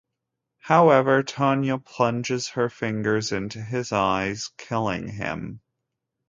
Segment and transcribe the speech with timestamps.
[0.61, 5.61] However, Tanya plunges her fingers into his eyes, killing him.